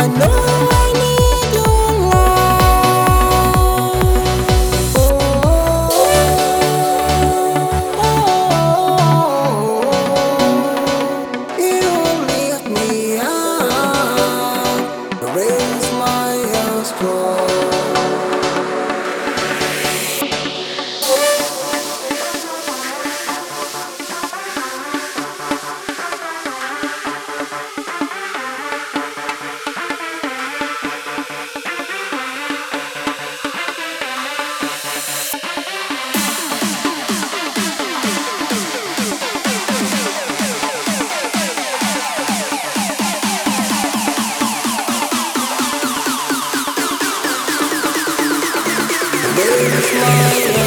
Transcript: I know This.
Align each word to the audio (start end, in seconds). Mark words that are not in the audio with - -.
I 0.00 0.06
know 0.06 0.39
This. 49.42 50.59